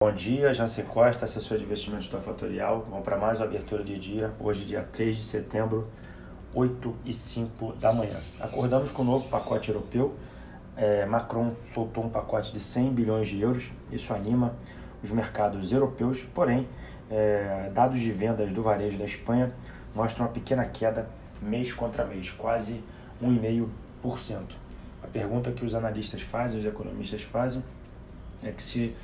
Bom 0.00 0.12
dia, 0.12 0.54
Jansen 0.54 0.84
Costa, 0.84 1.24
assessor 1.24 1.58
de 1.58 1.64
investimentos 1.64 2.08
da 2.08 2.20
Fatorial. 2.20 2.86
Vamos 2.88 3.04
para 3.04 3.18
mais 3.18 3.40
uma 3.40 3.46
abertura 3.46 3.82
de 3.82 3.98
dia, 3.98 4.32
hoje 4.38 4.64
dia 4.64 4.80
3 4.92 5.16
de 5.16 5.24
setembro, 5.24 5.88
8 6.54 6.94
e 7.04 7.12
5 7.12 7.72
da 7.72 7.92
manhã. 7.92 8.16
Acordamos 8.38 8.92
com 8.92 9.02
o 9.02 9.04
um 9.04 9.08
novo 9.08 9.28
pacote 9.28 9.70
europeu. 9.70 10.14
É, 10.76 11.04
Macron 11.04 11.52
soltou 11.74 12.04
um 12.04 12.08
pacote 12.08 12.52
de 12.52 12.60
100 12.60 12.94
bilhões 12.94 13.26
de 13.26 13.40
euros. 13.40 13.72
Isso 13.90 14.14
anima 14.14 14.54
os 15.02 15.10
mercados 15.10 15.72
europeus, 15.72 16.22
porém, 16.32 16.68
é, 17.10 17.68
dados 17.74 17.98
de 17.98 18.12
vendas 18.12 18.52
do 18.52 18.62
varejo 18.62 18.96
da 19.00 19.04
Espanha 19.04 19.52
mostram 19.96 20.26
uma 20.26 20.32
pequena 20.32 20.64
queda 20.64 21.10
mês 21.42 21.72
contra 21.72 22.04
mês, 22.04 22.30
quase 22.30 22.84
1,5%. 23.20 24.42
A 25.02 25.08
pergunta 25.08 25.50
que 25.50 25.64
os 25.64 25.74
analistas 25.74 26.22
fazem, 26.22 26.60
os 26.60 26.66
economistas 26.66 27.22
fazem, 27.22 27.64
é 28.44 28.52
que 28.52 28.62
se 28.62 28.94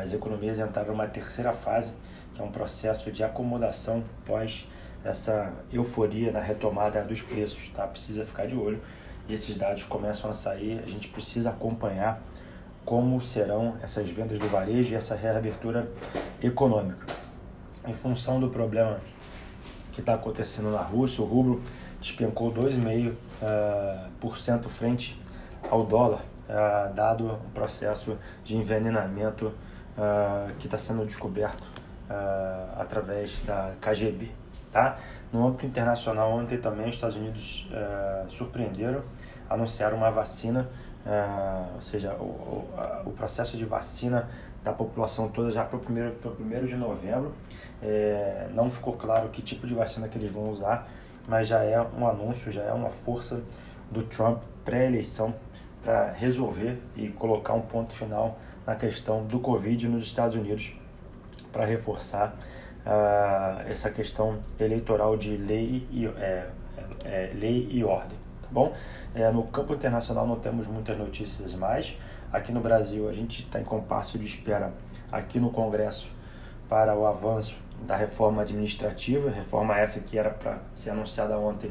as 0.00 0.12
economias 0.12 0.58
entraram 0.58 0.90
numa 0.90 1.06
terceira 1.06 1.52
fase, 1.52 1.92
que 2.34 2.40
é 2.40 2.44
um 2.44 2.50
processo 2.50 3.12
de 3.12 3.22
acomodação 3.22 4.02
pós 4.24 4.66
essa 5.04 5.52
euforia 5.72 6.30
na 6.30 6.40
retomada 6.40 7.02
dos 7.02 7.22
preços, 7.22 7.68
tá? 7.74 7.86
Precisa 7.86 8.24
ficar 8.24 8.46
de 8.46 8.56
olho 8.56 8.80
e 9.28 9.34
esses 9.34 9.56
dados 9.56 9.84
começam 9.84 10.30
a 10.30 10.32
sair, 10.32 10.80
a 10.84 10.88
gente 10.88 11.08
precisa 11.08 11.50
acompanhar 11.50 12.22
como 12.84 13.20
serão 13.20 13.76
essas 13.82 14.08
vendas 14.10 14.38
do 14.38 14.48
varejo 14.48 14.92
e 14.92 14.96
essa 14.96 15.14
reabertura 15.14 15.90
econômica. 16.42 17.06
Em 17.86 17.92
função 17.92 18.40
do 18.40 18.48
problema 18.48 19.00
que 19.92 20.00
está 20.00 20.14
acontecendo 20.14 20.70
na 20.70 20.82
Rússia, 20.82 21.22
o 21.22 21.26
rublo 21.26 21.62
despencou 22.00 22.52
2,5% 22.52 23.12
uh, 23.12 24.10
por 24.20 24.38
cento 24.38 24.68
frente 24.68 25.20
ao 25.70 25.84
dólar 25.84 26.24
uh, 26.52 26.92
dado 26.92 27.26
o 27.26 27.50
processo 27.54 28.18
de 28.44 28.56
envenenamento 28.56 29.46
uh, 29.46 30.54
que 30.58 30.66
está 30.66 30.76
sendo 30.76 31.04
descoberto 31.04 31.62
uh, 31.62 32.80
através 32.80 33.42
da 33.44 33.72
KGB. 33.80 34.30
Tá? 34.70 34.96
No 35.32 35.46
âmbito 35.46 35.66
internacional, 35.66 36.30
ontem 36.30 36.58
também 36.58 36.88
os 36.88 36.94
Estados 36.94 37.16
Unidos 37.16 37.68
surpreenderam, 38.28 39.02
anunciaram 39.48 39.98
uma 39.98 40.10
vacina, 40.10 40.66
ou 41.74 41.80
seja, 41.82 42.14
o, 42.14 42.24
o, 42.24 42.68
o, 43.06 43.12
processo 43.12 43.58
de 43.58 43.66
vacina 43.66 44.30
da 44.64 44.72
população 44.72 45.28
toda 45.28 45.50
já 45.50 45.62
para 45.62 45.76
o 45.76 45.80
primeiro, 45.80 46.12
primeiro 46.12 46.66
de 46.66 46.74
novembro. 46.74 47.34
É, 47.82 48.48
não 48.54 48.70
ficou 48.70 48.94
claro 48.94 49.28
que 49.28 49.42
tipo 49.42 49.66
de 49.66 49.74
vacina 49.74 50.08
que 50.08 50.16
eles 50.16 50.32
vão 50.32 50.48
usar, 50.50 50.88
mas 51.28 51.48
já 51.48 51.62
é 51.62 51.78
um 51.80 52.06
anúncio, 52.06 52.50
já 52.50 52.62
é 52.62 52.72
uma 52.72 52.88
força 52.88 53.42
do 53.90 54.02
Trump 54.04 54.42
pré-eleição 54.64 55.34
para 55.82 56.12
resolver 56.12 56.80
e 56.96 57.08
colocar 57.08 57.54
um 57.54 57.62
ponto 57.62 57.92
final 57.92 58.38
na 58.66 58.74
questão 58.76 59.24
do 59.24 59.40
Covid 59.40 59.88
nos 59.88 60.04
Estados 60.04 60.34
Unidos, 60.34 60.72
para 61.50 61.64
reforçar 61.64 62.34
uh, 62.86 63.68
essa 63.68 63.90
questão 63.90 64.38
eleitoral 64.58 65.16
de 65.16 65.36
lei 65.36 65.86
e, 65.90 66.06
é, 66.06 66.48
é, 67.04 67.32
lei 67.34 67.68
e 67.70 67.84
ordem. 67.84 68.18
Tá 68.42 68.48
bom? 68.50 68.72
É, 69.14 69.30
no 69.30 69.44
campo 69.44 69.74
internacional 69.74 70.26
não 70.26 70.36
temos 70.36 70.66
muitas 70.66 70.96
notícias 70.96 71.52
mais. 71.54 71.96
Aqui 72.32 72.52
no 72.52 72.60
Brasil 72.60 73.08
a 73.08 73.12
gente 73.12 73.42
está 73.42 73.60
em 73.60 73.64
compasso 73.64 74.18
de 74.18 74.26
espera 74.26 74.72
aqui 75.10 75.38
no 75.38 75.50
Congresso 75.50 76.08
para 76.68 76.96
o 76.96 77.06
avanço 77.06 77.56
da 77.86 77.96
reforma 77.96 78.42
administrativa, 78.42 79.28
reforma 79.30 79.78
essa 79.78 80.00
que 80.00 80.16
era 80.16 80.30
para 80.30 80.58
ser 80.74 80.90
anunciada 80.90 81.36
ontem 81.36 81.68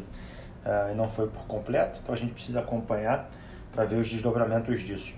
uh, 0.66 0.92
e 0.92 0.96
não 0.96 1.10
foi 1.10 1.28
por 1.28 1.44
completo, 1.46 2.00
então 2.04 2.14
a 2.14 2.18
gente 2.18 2.34
precisa 2.34 2.60
acompanhar 2.60 3.30
para 3.72 3.86
ver 3.86 3.98
os 3.98 4.10
desdobramentos 4.10 4.82
disso. 4.82 5.16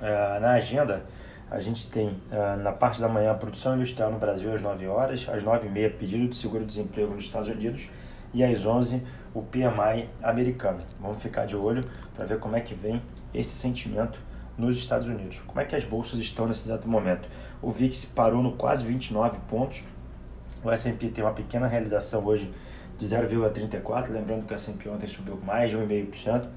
Uh, 0.00 0.40
na 0.40 0.52
agenda, 0.52 1.04
a 1.50 1.60
gente 1.60 1.88
tem 1.88 2.08
uh, 2.08 2.62
na 2.62 2.72
parte 2.72 3.00
da 3.00 3.08
manhã 3.08 3.34
produção 3.34 3.76
industrial 3.76 4.10
no 4.10 4.18
Brasil 4.18 4.52
às 4.54 4.60
9 4.60 4.86
horas, 4.88 5.26
às 5.28 5.42
9h30 5.42 5.92
pedido 5.96 6.28
de 6.28 6.36
seguro-desemprego 6.36 7.14
nos 7.14 7.24
Estados 7.24 7.48
Unidos 7.48 7.88
e 8.34 8.44
às 8.44 8.66
11 8.66 9.02
o 9.32 9.42
PMI 9.42 10.08
americano. 10.22 10.80
Vamos 11.00 11.22
ficar 11.22 11.46
de 11.46 11.56
olho 11.56 11.82
para 12.14 12.24
ver 12.24 12.38
como 12.38 12.56
é 12.56 12.60
que 12.60 12.74
vem 12.74 13.00
esse 13.32 13.50
sentimento 13.50 14.18
nos 14.58 14.76
Estados 14.76 15.06
Unidos. 15.06 15.40
Como 15.46 15.60
é 15.60 15.64
que 15.64 15.76
as 15.76 15.84
bolsas 15.84 16.18
estão 16.20 16.46
nesse 16.46 16.66
exato 16.66 16.88
momento? 16.88 17.28
O 17.62 17.70
VIX 17.70 18.06
parou 18.06 18.42
no 18.42 18.52
quase 18.52 18.84
29 18.84 19.38
pontos, 19.48 19.84
o 20.64 20.70
S&P 20.70 21.08
tem 21.08 21.22
uma 21.22 21.32
pequena 21.32 21.66
realização 21.66 22.24
hoje 22.24 22.52
de 22.96 23.06
0,34, 23.06 24.08
lembrando 24.10 24.46
que 24.46 24.52
o 24.52 24.54
S&P 24.54 24.88
ontem 24.88 25.06
subiu 25.06 25.38
mais 25.44 25.70
de 25.70 25.76
1,5%. 25.76 26.48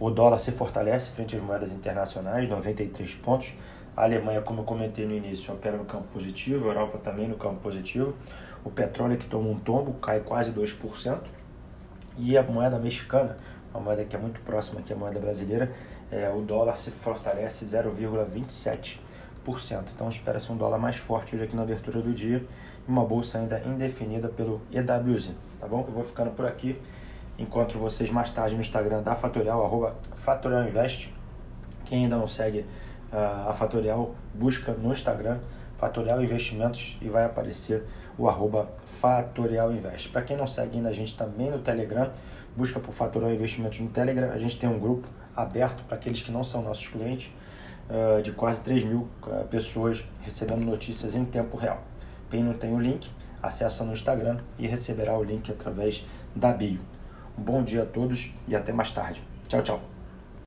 O 0.00 0.10
dólar 0.10 0.38
se 0.38 0.50
fortalece 0.50 1.10
frente 1.10 1.36
às 1.36 1.42
moedas 1.42 1.72
internacionais, 1.72 2.48
93 2.48 3.14
pontos. 3.16 3.54
A 3.94 4.04
Alemanha, 4.04 4.40
como 4.40 4.62
eu 4.62 4.64
comentei 4.64 5.04
no 5.04 5.14
início, 5.14 5.52
opera 5.52 5.76
no 5.76 5.84
campo 5.84 6.08
positivo, 6.10 6.64
a 6.64 6.72
Europa 6.72 6.96
também 6.96 7.28
no 7.28 7.36
campo 7.36 7.56
positivo. 7.56 8.14
O 8.64 8.70
petróleo 8.70 9.18
que 9.18 9.26
toma 9.26 9.50
um 9.50 9.58
tombo, 9.58 9.92
cai 9.94 10.20
quase 10.20 10.52
2%. 10.52 11.18
E 12.16 12.38
a 12.38 12.42
moeda 12.42 12.78
mexicana, 12.78 13.36
uma 13.74 13.82
moeda 13.82 14.02
que 14.06 14.16
é 14.16 14.18
muito 14.18 14.40
próxima 14.40 14.80
aqui 14.80 14.90
à 14.90 14.96
moeda 14.96 15.20
brasileira, 15.20 15.70
é, 16.10 16.30
o 16.30 16.40
dólar 16.40 16.78
se 16.78 16.90
fortalece 16.90 17.66
0,27%. 17.66 18.98
Então 19.94 20.08
espera-se 20.08 20.50
um 20.50 20.56
dólar 20.56 20.78
mais 20.78 20.96
forte 20.96 21.34
hoje 21.34 21.44
aqui 21.44 21.54
na 21.54 21.62
abertura 21.62 22.00
do 22.00 22.14
dia 22.14 22.38
e 22.38 22.90
uma 22.90 23.04
bolsa 23.04 23.38
ainda 23.38 23.60
indefinida 23.66 24.28
pelo 24.28 24.62
EWZ. 24.72 25.32
Tá 25.58 25.68
bom? 25.68 25.84
Eu 25.86 25.92
vou 25.92 26.02
ficando 26.02 26.30
por 26.30 26.46
aqui. 26.46 26.80
Encontro 27.40 27.78
vocês 27.78 28.10
mais 28.10 28.30
tarde 28.30 28.54
no 28.54 28.60
Instagram 28.60 29.02
da 29.02 29.14
Fatorial, 29.14 29.64
arroba 29.64 29.96
Fatorial 30.14 30.68
Invest. 30.68 31.10
Quem 31.86 32.04
ainda 32.04 32.18
não 32.18 32.26
segue 32.26 32.66
uh, 33.10 33.48
a 33.48 33.52
Fatorial, 33.54 34.14
busca 34.34 34.72
no 34.72 34.92
Instagram 34.92 35.38
Fatorial 35.74 36.22
Investimentos 36.22 36.98
e 37.00 37.08
vai 37.08 37.24
aparecer 37.24 37.82
o 38.18 38.28
arroba 38.28 38.68
Fatorial 38.84 39.72
Invest. 39.72 40.10
Para 40.10 40.20
quem 40.20 40.36
não 40.36 40.46
segue 40.46 40.76
ainda 40.76 40.90
a 40.90 40.92
gente 40.92 41.16
também 41.16 41.50
no 41.50 41.60
Telegram, 41.60 42.10
busca 42.54 42.78
por 42.78 42.92
Fatorial 42.92 43.32
Investimentos 43.32 43.80
no 43.80 43.88
Telegram. 43.88 44.30
A 44.32 44.38
gente 44.38 44.58
tem 44.58 44.68
um 44.68 44.78
grupo 44.78 45.08
aberto 45.34 45.82
para 45.84 45.96
aqueles 45.96 46.20
que 46.20 46.30
não 46.30 46.44
são 46.44 46.60
nossos 46.60 46.88
clientes, 46.88 47.32
uh, 47.88 48.20
de 48.20 48.32
quase 48.32 48.60
3 48.60 48.84
mil 48.84 49.08
uh, 49.26 49.46
pessoas 49.48 50.04
recebendo 50.20 50.62
notícias 50.62 51.14
em 51.14 51.24
tempo 51.24 51.56
real. 51.56 51.82
Quem 52.30 52.44
não 52.44 52.52
tem 52.52 52.74
o 52.74 52.78
link, 52.78 53.10
acessa 53.42 53.82
no 53.82 53.92
Instagram 53.94 54.36
e 54.58 54.66
receberá 54.66 55.16
o 55.16 55.24
link 55.24 55.50
através 55.50 56.04
da 56.36 56.52
bio. 56.52 56.99
Bom 57.40 57.62
dia 57.64 57.84
a 57.84 57.86
todos 57.86 58.30
e 58.46 58.54
até 58.54 58.70
mais 58.70 58.92
tarde. 58.92 59.22
Tchau, 59.48 59.62
tchau. 59.62 59.89